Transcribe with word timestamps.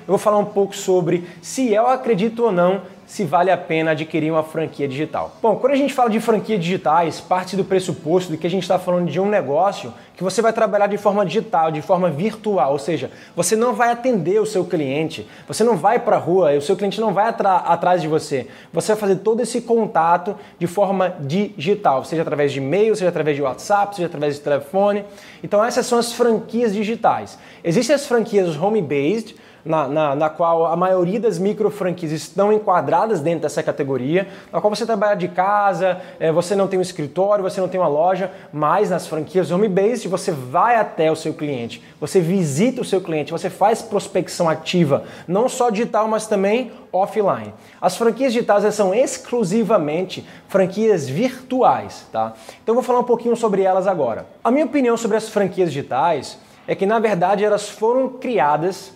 Eu 0.00 0.08
vou 0.08 0.18
falar 0.18 0.38
um 0.38 0.44
pouco 0.44 0.76
sobre 0.76 1.26
se 1.40 1.72
eu 1.72 1.86
acredito 1.86 2.44
ou 2.44 2.52
não 2.52 2.82
se 3.12 3.24
vale 3.24 3.50
a 3.50 3.58
pena 3.58 3.90
adquirir 3.90 4.30
uma 4.30 4.42
franquia 4.42 4.88
digital. 4.88 5.36
Bom, 5.42 5.56
quando 5.56 5.74
a 5.74 5.76
gente 5.76 5.92
fala 5.92 6.08
de 6.08 6.18
franquia 6.18 6.58
digitais, 6.58 7.20
parte 7.20 7.54
do 7.54 7.62
pressuposto 7.62 8.32
de 8.32 8.38
que 8.38 8.46
a 8.46 8.50
gente 8.50 8.62
está 8.62 8.78
falando 8.78 9.10
de 9.10 9.20
um 9.20 9.28
negócio 9.28 9.92
que 10.16 10.24
você 10.24 10.40
vai 10.40 10.50
trabalhar 10.50 10.86
de 10.86 10.96
forma 10.96 11.26
digital, 11.26 11.70
de 11.70 11.82
forma 11.82 12.08
virtual, 12.08 12.72
ou 12.72 12.78
seja, 12.78 13.10
você 13.36 13.54
não 13.54 13.74
vai 13.74 13.90
atender 13.90 14.40
o 14.40 14.46
seu 14.46 14.64
cliente, 14.64 15.28
você 15.46 15.62
não 15.62 15.76
vai 15.76 15.98
para 15.98 16.16
a 16.16 16.18
rua, 16.18 16.52
o 16.52 16.62
seu 16.62 16.74
cliente 16.74 17.02
não 17.02 17.12
vai 17.12 17.26
atrás 17.26 18.00
de 18.00 18.08
você. 18.08 18.46
Você 18.72 18.92
vai 18.92 19.00
fazer 19.00 19.16
todo 19.16 19.42
esse 19.42 19.60
contato 19.60 20.34
de 20.58 20.66
forma 20.66 21.14
digital, 21.20 22.06
seja 22.06 22.22
através 22.22 22.50
de 22.50 22.60
e-mail, 22.60 22.96
seja 22.96 23.10
através 23.10 23.36
de 23.36 23.42
WhatsApp, 23.42 23.94
seja 23.94 24.06
através 24.06 24.36
de 24.36 24.40
telefone. 24.40 25.04
Então 25.44 25.62
essas 25.62 25.84
são 25.84 25.98
as 25.98 26.14
franquias 26.14 26.72
digitais. 26.72 27.38
Existem 27.62 27.94
as 27.94 28.06
franquias 28.06 28.56
home-based, 28.56 29.36
na, 29.64 29.86
na, 29.86 30.14
na, 30.14 30.28
qual 30.30 30.66
a 30.66 30.76
maioria 30.76 31.20
das 31.20 31.38
micro 31.38 31.70
franquias 31.70 32.12
estão 32.12 32.52
enquadradas 32.52 33.20
dentro 33.20 33.42
dessa 33.42 33.62
categoria, 33.62 34.28
na 34.52 34.60
qual 34.60 34.74
você 34.74 34.84
trabalha 34.84 35.16
de 35.16 35.28
casa, 35.28 36.00
é, 36.18 36.32
você 36.32 36.56
não 36.56 36.66
tem 36.66 36.78
um 36.78 36.82
escritório, 36.82 37.42
você 37.42 37.60
não 37.60 37.68
tem 37.68 37.80
uma 37.80 37.88
loja, 37.88 38.30
mas 38.52 38.90
nas 38.90 39.06
franquias 39.06 39.50
home-based 39.50 40.08
você 40.08 40.32
vai 40.32 40.76
até 40.76 41.10
o 41.10 41.16
seu 41.16 41.34
cliente, 41.34 41.82
você 42.00 42.20
visita 42.20 42.80
o 42.80 42.84
seu 42.84 43.00
cliente, 43.00 43.32
você 43.32 43.48
faz 43.48 43.82
prospecção 43.82 44.48
ativa, 44.48 45.04
não 45.28 45.48
só 45.48 45.70
digital, 45.70 46.08
mas 46.08 46.26
também 46.26 46.72
offline. 46.92 47.54
As 47.80 47.96
franquias 47.96 48.32
digitais 48.32 48.74
são 48.74 48.94
exclusivamente 48.94 50.26
franquias 50.48 51.08
virtuais, 51.08 52.06
tá? 52.12 52.34
Então 52.62 52.72
eu 52.72 52.74
vou 52.74 52.82
falar 52.82 53.00
um 53.00 53.04
pouquinho 53.04 53.36
sobre 53.36 53.62
elas 53.62 53.86
agora. 53.86 54.26
A 54.44 54.50
minha 54.50 54.66
opinião 54.66 54.96
sobre 54.96 55.16
as 55.16 55.28
franquias 55.28 55.72
digitais 55.72 56.38
é 56.66 56.74
que 56.74 56.86
na 56.86 56.98
verdade 56.98 57.44
elas 57.44 57.68
foram 57.68 58.08
criadas 58.08 58.92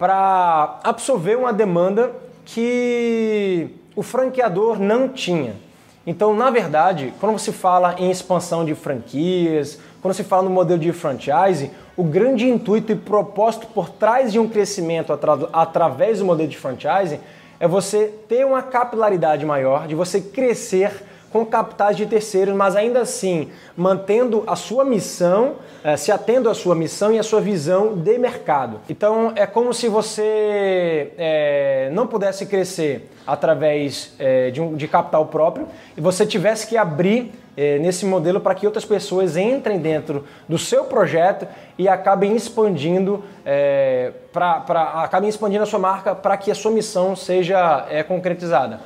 para 0.00 0.80
absorver 0.82 1.36
uma 1.36 1.52
demanda 1.52 2.10
que 2.46 3.68
o 3.94 4.02
franqueador 4.02 4.80
não 4.80 5.06
tinha. 5.10 5.54
Então, 6.06 6.34
na 6.34 6.48
verdade, 6.48 7.12
quando 7.20 7.38
você 7.38 7.52
fala 7.52 7.94
em 7.98 8.10
expansão 8.10 8.64
de 8.64 8.74
franquias, 8.74 9.78
quando 10.00 10.14
se 10.14 10.24
fala 10.24 10.44
no 10.44 10.50
modelo 10.50 10.80
de 10.80 10.90
franchise, 10.90 11.70
o 11.98 12.02
grande 12.02 12.48
intuito 12.48 12.90
e 12.92 12.96
propósito 12.96 13.66
por 13.66 13.90
trás 13.90 14.32
de 14.32 14.38
um 14.38 14.48
crescimento 14.48 15.12
atra 15.12 15.32
através 15.52 16.20
do 16.20 16.24
modelo 16.24 16.48
de 16.48 16.56
franchise 16.56 17.20
é 17.60 17.68
você 17.68 18.06
ter 18.26 18.46
uma 18.46 18.62
capilaridade 18.62 19.44
maior, 19.44 19.86
de 19.86 19.94
você 19.94 20.18
crescer 20.18 21.04
com 21.32 21.46
capitais 21.46 21.96
de 21.96 22.06
terceiros, 22.06 22.54
mas 22.54 22.74
ainda 22.74 23.00
assim 23.00 23.50
mantendo 23.76 24.42
a 24.46 24.56
sua 24.56 24.84
missão, 24.84 25.56
eh, 25.84 25.96
se 25.96 26.10
atendo 26.10 26.50
à 26.50 26.54
sua 26.54 26.74
missão 26.74 27.12
e 27.12 27.18
à 27.18 27.22
sua 27.22 27.40
visão 27.40 27.96
de 27.96 28.18
mercado. 28.18 28.80
Então 28.88 29.32
é 29.36 29.46
como 29.46 29.72
se 29.72 29.88
você 29.88 31.12
é, 31.16 31.90
não 31.92 32.06
pudesse 32.06 32.46
crescer 32.46 33.08
através 33.26 34.12
é, 34.18 34.50
de, 34.50 34.60
um, 34.60 34.74
de 34.74 34.88
capital 34.88 35.26
próprio 35.26 35.68
e 35.96 36.00
você 36.00 36.26
tivesse 36.26 36.66
que 36.66 36.76
abrir 36.76 37.32
nesse 37.78 38.06
modelo 38.06 38.40
para 38.40 38.54
que 38.54 38.64
outras 38.64 38.86
pessoas 38.86 39.36
entrem 39.36 39.78
dentro 39.78 40.24
do 40.48 40.56
seu 40.56 40.84
projeto 40.84 41.46
e 41.76 41.88
acabem 41.88 42.34
expandindo 42.34 43.22
é, 43.44 44.12
pra, 44.32 44.64
acabem 45.02 45.28
expandindo 45.28 45.62
a 45.62 45.66
sua 45.66 45.78
marca 45.78 46.14
para 46.14 46.38
que 46.38 46.50
a 46.50 46.54
sua 46.54 46.70
missão 46.70 47.14
seja 47.14 47.86
é, 47.90 48.02
concretizada. 48.02 48.80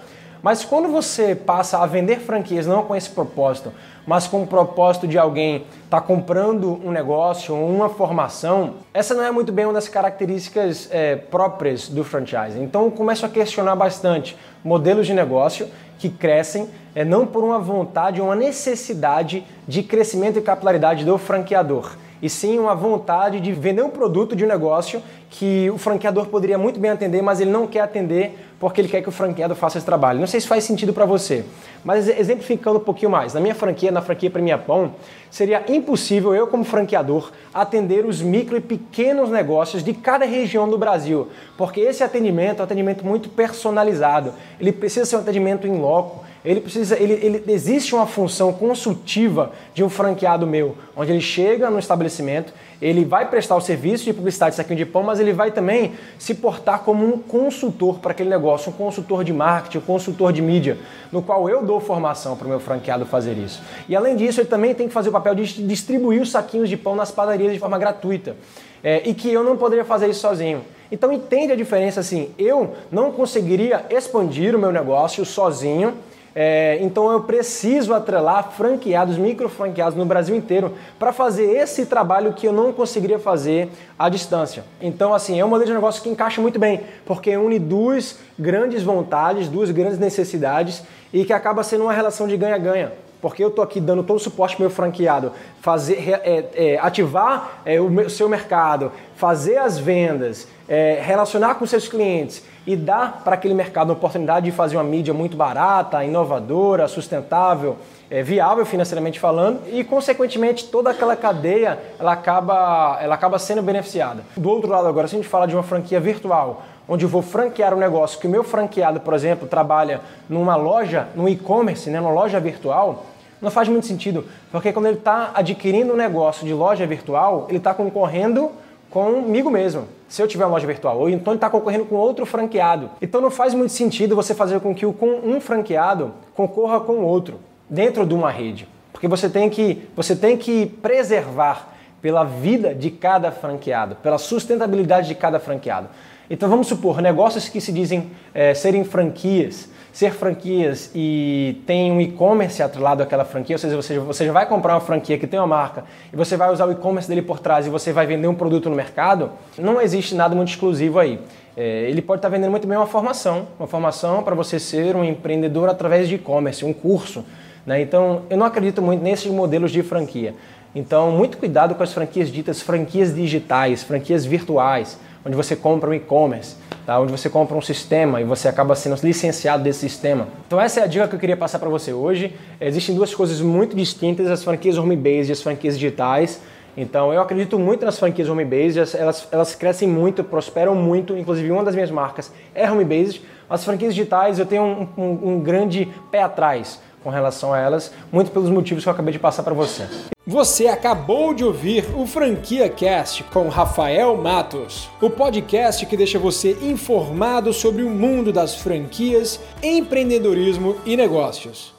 Mas 0.44 0.62
quando 0.62 0.88
você 0.88 1.34
passa 1.34 1.78
a 1.78 1.86
vender 1.86 2.20
franquias 2.20 2.66
não 2.66 2.82
com 2.82 2.94
esse 2.94 3.08
propósito, 3.08 3.72
mas 4.06 4.26
com 4.26 4.42
o 4.42 4.46
propósito 4.46 5.08
de 5.08 5.16
alguém 5.16 5.64
estar 5.84 6.02
tá 6.02 6.06
comprando 6.06 6.78
um 6.84 6.90
negócio 6.90 7.54
ou 7.54 7.66
uma 7.66 7.88
formação, 7.88 8.74
essa 8.92 9.14
não 9.14 9.24
é 9.24 9.30
muito 9.30 9.50
bem 9.50 9.64
uma 9.64 9.72
das 9.72 9.88
características 9.88 10.86
é, 10.92 11.16
próprias 11.16 11.88
do 11.88 12.04
franchise. 12.04 12.60
Então 12.60 12.84
eu 12.84 12.90
começo 12.90 13.24
a 13.24 13.28
questionar 13.30 13.74
bastante 13.74 14.36
modelos 14.62 15.06
de 15.06 15.14
negócio 15.14 15.66
que 15.98 16.10
crescem 16.10 16.68
é, 16.94 17.06
não 17.06 17.26
por 17.26 17.42
uma 17.42 17.58
vontade 17.58 18.20
ou 18.20 18.26
uma 18.26 18.36
necessidade 18.36 19.46
de 19.66 19.82
crescimento 19.82 20.38
e 20.38 20.42
capilaridade 20.42 21.06
do 21.06 21.16
franqueador 21.16 21.96
e 22.24 22.30
sim 22.30 22.58
uma 22.58 22.74
vontade 22.74 23.38
de 23.38 23.52
vender 23.52 23.82
um 23.82 23.90
produto 23.90 24.34
de 24.34 24.46
um 24.46 24.48
negócio 24.48 25.02
que 25.28 25.68
o 25.70 25.76
franqueador 25.76 26.26
poderia 26.28 26.56
muito 26.56 26.80
bem 26.80 26.90
atender, 26.90 27.20
mas 27.20 27.38
ele 27.38 27.50
não 27.50 27.66
quer 27.66 27.80
atender 27.80 28.38
porque 28.64 28.80
ele 28.80 28.88
quer 28.88 29.02
que 29.02 29.08
o 29.10 29.12
franqueado 29.12 29.54
faça 29.54 29.76
esse 29.76 29.84
trabalho. 29.84 30.18
Não 30.18 30.26
sei 30.26 30.40
se 30.40 30.48
faz 30.48 30.64
sentido 30.64 30.90
para 30.90 31.04
você, 31.04 31.44
mas 31.84 32.08
exemplificando 32.08 32.78
um 32.78 32.82
pouquinho 32.82 33.10
mais, 33.10 33.34
na 33.34 33.38
minha 33.38 33.54
franquia, 33.54 33.92
na 33.92 34.00
franquia 34.00 34.30
Premia 34.30 34.56
Pão, 34.56 34.94
seria 35.30 35.62
impossível 35.68 36.34
eu 36.34 36.46
como 36.46 36.64
franqueador 36.64 37.30
atender 37.52 38.06
os 38.06 38.22
micro 38.22 38.56
e 38.56 38.62
pequenos 38.62 39.28
negócios 39.28 39.84
de 39.84 39.92
cada 39.92 40.24
região 40.24 40.66
do 40.66 40.78
Brasil, 40.78 41.28
porque 41.58 41.78
esse 41.78 42.02
atendimento 42.02 42.60
é 42.60 42.62
um 42.62 42.64
atendimento 42.64 43.04
muito 43.04 43.28
personalizado. 43.28 44.32
Ele 44.58 44.72
precisa 44.72 45.04
ser 45.04 45.16
um 45.16 45.20
atendimento 45.20 45.66
em 45.66 45.78
loco, 45.78 46.24
ele 46.42 46.62
precisa, 46.62 46.98
ele, 46.98 47.12
ele, 47.14 47.44
existe 47.48 47.94
uma 47.94 48.06
função 48.06 48.50
consultiva 48.50 49.52
de 49.74 49.84
um 49.84 49.90
franqueado 49.90 50.46
meu, 50.46 50.74
onde 50.96 51.12
ele 51.12 51.20
chega 51.20 51.68
no 51.68 51.78
estabelecimento, 51.78 52.54
ele 52.84 53.02
vai 53.02 53.26
prestar 53.30 53.56
o 53.56 53.62
serviço 53.62 54.04
de 54.04 54.12
publicidade 54.12 54.50
de 54.50 54.56
saquinho 54.56 54.76
de 54.76 54.84
pão, 54.84 55.02
mas 55.02 55.18
ele 55.18 55.32
vai 55.32 55.50
também 55.50 55.94
se 56.18 56.34
portar 56.34 56.80
como 56.80 57.02
um 57.02 57.18
consultor 57.18 57.98
para 57.98 58.10
aquele 58.10 58.28
negócio, 58.28 58.70
um 58.70 58.74
consultor 58.74 59.24
de 59.24 59.32
marketing, 59.32 59.78
um 59.78 59.80
consultor 59.80 60.34
de 60.34 60.42
mídia, 60.42 60.76
no 61.10 61.22
qual 61.22 61.48
eu 61.48 61.64
dou 61.64 61.80
formação 61.80 62.36
para 62.36 62.44
o 62.44 62.50
meu 62.50 62.60
franqueado 62.60 63.06
fazer 63.06 63.38
isso. 63.38 63.62
E 63.88 63.96
além 63.96 64.14
disso, 64.14 64.42
ele 64.42 64.48
também 64.48 64.74
tem 64.74 64.86
que 64.86 64.92
fazer 64.92 65.08
o 65.08 65.12
papel 65.12 65.34
de 65.34 65.66
distribuir 65.66 66.20
os 66.20 66.30
saquinhos 66.30 66.68
de 66.68 66.76
pão 66.76 66.94
nas 66.94 67.10
padarias 67.10 67.54
de 67.54 67.58
forma 67.58 67.78
gratuita. 67.78 68.36
É, 68.82 69.08
e 69.08 69.14
que 69.14 69.32
eu 69.32 69.42
não 69.42 69.56
poderia 69.56 69.86
fazer 69.86 70.10
isso 70.10 70.20
sozinho. 70.20 70.62
Então 70.92 71.10
entende 71.10 71.54
a 71.54 71.56
diferença 71.56 72.00
assim, 72.00 72.34
eu 72.38 72.74
não 72.92 73.10
conseguiria 73.10 73.86
expandir 73.88 74.54
o 74.54 74.58
meu 74.58 74.70
negócio 74.70 75.24
sozinho 75.24 75.94
é, 76.34 76.78
então 76.80 77.12
eu 77.12 77.22
preciso 77.22 77.94
atrelar 77.94 78.50
franqueados, 78.50 79.16
micro 79.16 79.48
franqueados 79.48 79.96
no 79.96 80.04
Brasil 80.04 80.34
inteiro 80.34 80.74
para 80.98 81.12
fazer 81.12 81.44
esse 81.44 81.86
trabalho 81.86 82.32
que 82.32 82.46
eu 82.46 82.52
não 82.52 82.72
conseguiria 82.72 83.18
fazer 83.18 83.70
à 83.98 84.08
distância. 84.08 84.64
Então, 84.80 85.14
assim, 85.14 85.38
é 85.38 85.44
um 85.44 85.48
modelo 85.48 85.68
de 85.68 85.74
negócio 85.74 86.02
que 86.02 86.08
encaixa 86.08 86.40
muito 86.40 86.58
bem, 86.58 86.80
porque 87.06 87.36
une 87.36 87.58
duas 87.58 88.18
grandes 88.38 88.82
vontades, 88.82 89.48
duas 89.48 89.70
grandes 89.70 89.98
necessidades 89.98 90.82
e 91.12 91.24
que 91.24 91.32
acaba 91.32 91.62
sendo 91.62 91.84
uma 91.84 91.92
relação 91.92 92.26
de 92.26 92.36
ganha-ganha 92.36 93.03
porque 93.24 93.42
eu 93.42 93.48
estou 93.48 93.64
aqui 93.64 93.80
dando 93.80 94.02
todo 94.02 94.18
o 94.18 94.20
suporte 94.20 94.60
meu 94.60 94.68
franqueado, 94.68 95.32
fazer, 95.62 95.94
é, 96.22 96.44
é, 96.54 96.78
ativar 96.78 97.62
é, 97.64 97.80
o 97.80 97.88
meu, 97.88 98.10
seu 98.10 98.28
mercado, 98.28 98.92
fazer 99.16 99.56
as 99.56 99.78
vendas, 99.78 100.46
é, 100.68 101.00
relacionar 101.02 101.54
com 101.54 101.64
seus 101.64 101.88
clientes 101.88 102.44
e 102.66 102.76
dar 102.76 103.22
para 103.24 103.32
aquele 103.32 103.54
mercado 103.54 103.88
a 103.88 103.92
oportunidade 103.94 104.44
de 104.44 104.52
fazer 104.52 104.76
uma 104.76 104.84
mídia 104.84 105.14
muito 105.14 105.38
barata, 105.38 106.04
inovadora, 106.04 106.86
sustentável, 106.86 107.78
é, 108.10 108.22
viável 108.22 108.66
financeiramente 108.66 109.18
falando 109.18 109.62
e, 109.72 109.82
consequentemente, 109.82 110.66
toda 110.66 110.90
aquela 110.90 111.16
cadeia 111.16 111.78
ela 111.98 112.12
acaba, 112.12 112.98
ela 113.00 113.14
acaba 113.14 113.38
sendo 113.38 113.62
beneficiada. 113.62 114.22
Do 114.36 114.50
outro 114.50 114.68
lado, 114.68 114.86
agora, 114.86 115.08
se 115.08 115.14
a 115.14 115.18
gente 115.18 115.30
fala 115.30 115.46
de 115.46 115.54
uma 115.54 115.62
franquia 115.62 115.98
virtual, 115.98 116.62
onde 116.86 117.06
eu 117.06 117.08
vou 117.08 117.22
franquear 117.22 117.72
um 117.72 117.78
negócio 117.78 118.20
que 118.20 118.26
o 118.26 118.30
meu 118.30 118.44
franqueado, 118.44 119.00
por 119.00 119.14
exemplo, 119.14 119.48
trabalha 119.48 120.02
numa 120.28 120.56
loja, 120.56 121.08
no 121.14 121.26
e-commerce, 121.26 121.88
né, 121.88 121.98
numa 121.98 122.12
loja 122.12 122.38
virtual, 122.38 123.06
não 123.40 123.50
faz 123.50 123.68
muito 123.68 123.86
sentido, 123.86 124.24
porque 124.50 124.72
quando 124.72 124.86
ele 124.86 124.98
está 124.98 125.32
adquirindo 125.34 125.92
um 125.92 125.96
negócio 125.96 126.46
de 126.46 126.52
loja 126.52 126.86
virtual, 126.86 127.46
ele 127.48 127.58
está 127.58 127.74
concorrendo 127.74 128.50
comigo 128.90 129.50
mesmo. 129.50 129.86
Se 130.08 130.22
eu 130.22 130.28
tiver 130.28 130.44
uma 130.44 130.52
loja 130.52 130.66
virtual, 130.66 130.98
ou 130.98 131.10
então 131.10 131.32
ele 131.32 131.38
está 131.38 131.50
concorrendo 131.50 131.84
com 131.84 131.96
outro 131.96 132.24
franqueado. 132.24 132.90
Então 133.02 133.20
não 133.20 133.30
faz 133.30 133.52
muito 133.52 133.72
sentido 133.72 134.14
você 134.14 134.34
fazer 134.34 134.60
com 134.60 134.74
que 134.74 134.86
um 134.86 135.40
franqueado 135.40 136.12
concorra 136.34 136.80
com 136.80 136.92
o 136.92 137.04
outro 137.04 137.40
dentro 137.68 138.06
de 138.06 138.14
uma 138.14 138.30
rede, 138.30 138.68
porque 138.92 139.08
você 139.08 139.28
tem 139.28 139.50
que 139.50 139.88
você 139.96 140.14
tem 140.14 140.36
que 140.36 140.66
preservar 140.66 141.74
pela 142.00 142.22
vida 142.22 142.74
de 142.74 142.90
cada 142.90 143.32
franqueado, 143.32 143.96
pela 143.96 144.18
sustentabilidade 144.18 145.08
de 145.08 145.14
cada 145.14 145.40
franqueado. 145.40 145.88
Então 146.28 146.48
vamos 146.48 146.66
supor 146.66 147.00
negócios 147.00 147.48
que 147.48 147.60
se 147.60 147.72
dizem 147.72 148.10
é, 148.32 148.54
serem 148.54 148.84
franquias 148.84 149.68
ser 149.94 150.12
franquias 150.12 150.90
e 150.92 151.62
tem 151.68 151.92
um 151.92 152.00
e-commerce 152.00 152.60
atrelado 152.60 153.00
àquela 153.00 153.24
franquia, 153.24 153.54
ou 153.54 153.58
seja, 153.60 153.76
você, 153.76 153.96
você 154.00 154.28
vai 154.28 154.44
comprar 154.44 154.74
uma 154.74 154.80
franquia 154.80 155.16
que 155.16 155.24
tem 155.24 155.38
uma 155.38 155.46
marca 155.46 155.84
e 156.12 156.16
você 156.16 156.36
vai 156.36 156.52
usar 156.52 156.66
o 156.66 156.72
e-commerce 156.72 157.08
dele 157.08 157.22
por 157.22 157.38
trás 157.38 157.64
e 157.64 157.70
você 157.70 157.92
vai 157.92 158.04
vender 158.04 158.26
um 158.26 158.34
produto 158.34 158.68
no 158.68 158.74
mercado, 158.74 159.30
não 159.56 159.80
existe 159.80 160.16
nada 160.16 160.34
muito 160.34 160.48
exclusivo 160.48 160.98
aí. 160.98 161.20
É, 161.56 161.88
ele 161.88 162.02
pode 162.02 162.18
estar 162.18 162.28
vendendo 162.28 162.50
muito 162.50 162.66
bem 162.66 162.76
uma 162.76 162.88
formação, 162.88 163.46
uma 163.56 163.68
formação 163.68 164.24
para 164.24 164.34
você 164.34 164.58
ser 164.58 164.96
um 164.96 165.04
empreendedor 165.04 165.68
através 165.68 166.08
de 166.08 166.16
e-commerce, 166.16 166.64
um 166.64 166.72
curso. 166.72 167.24
Né? 167.64 167.80
Então, 167.80 168.22
eu 168.28 168.36
não 168.36 168.46
acredito 168.46 168.82
muito 168.82 169.00
nesses 169.00 169.30
modelos 169.30 169.70
de 169.70 169.80
franquia. 169.84 170.34
Então, 170.74 171.12
muito 171.12 171.38
cuidado 171.38 171.72
com 171.76 171.84
as 171.84 171.92
franquias 171.92 172.32
ditas 172.32 172.60
franquias 172.60 173.14
digitais, 173.14 173.84
franquias 173.84 174.24
virtuais, 174.24 174.98
onde 175.24 175.36
você 175.36 175.56
compra 175.56 175.90
um 175.90 175.94
e-commerce 175.94 176.56
tá? 176.84 177.00
onde 177.00 177.10
você 177.10 177.28
compra 177.30 177.56
um 177.56 177.62
sistema 177.62 178.20
e 178.20 178.24
você 178.24 178.48
acaba 178.48 178.74
sendo 178.74 178.96
licenciado 179.02 179.62
desse 179.62 179.80
sistema. 179.80 180.28
Então 180.46 180.60
essa 180.60 180.80
é 180.80 180.84
a 180.84 180.86
dica 180.86 181.08
que 181.08 181.14
eu 181.14 181.18
queria 181.18 181.36
passar 181.36 181.58
para 181.58 181.68
você 181.68 181.92
hoje. 181.92 182.34
Existem 182.60 182.94
duas 182.94 183.14
coisas 183.14 183.40
muito 183.40 183.74
distintas, 183.74 184.30
as 184.30 184.44
franquias 184.44 184.78
home-based 184.78 185.30
e 185.30 185.32
as 185.32 185.42
franquias 185.42 185.78
digitais. 185.78 186.40
Então 186.76 187.12
eu 187.12 187.20
acredito 187.20 187.58
muito 187.58 187.84
nas 187.84 187.98
franquias 187.98 188.28
home-based, 188.28 188.96
elas, 188.96 189.28
elas 189.30 189.54
crescem 189.54 189.88
muito, 189.88 190.24
prosperam 190.24 190.74
muito, 190.74 191.16
inclusive 191.16 191.50
uma 191.50 191.62
das 191.62 191.74
minhas 191.74 191.90
marcas 191.90 192.32
é 192.54 192.70
home-based. 192.70 193.22
As 193.48 193.64
franquias 193.64 193.94
digitais 193.94 194.38
eu 194.38 194.46
tenho 194.46 194.64
um, 194.64 194.88
um, 194.96 195.28
um 195.34 195.40
grande 195.40 195.88
pé 196.10 196.22
atrás 196.22 196.80
com 197.04 197.10
relação 197.10 197.52
a 197.52 197.58
elas, 197.58 197.92
muito 198.10 198.30
pelos 198.30 198.48
motivos 198.48 198.82
que 198.82 198.88
eu 198.88 198.92
acabei 198.92 199.12
de 199.12 199.18
passar 199.18 199.42
para 199.42 199.54
você. 199.54 199.86
Você 200.26 200.68
acabou 200.68 201.34
de 201.34 201.44
ouvir 201.44 201.84
o 201.94 202.06
Franquia 202.06 202.66
Cast 202.66 203.22
com 203.24 203.46
Rafael 203.48 204.16
Matos, 204.16 204.88
o 205.00 205.10
podcast 205.10 205.84
que 205.84 205.98
deixa 205.98 206.18
você 206.18 206.56
informado 206.62 207.52
sobre 207.52 207.82
o 207.82 207.90
mundo 207.90 208.32
das 208.32 208.54
franquias, 208.54 209.38
empreendedorismo 209.62 210.76
e 210.86 210.96
negócios. 210.96 211.74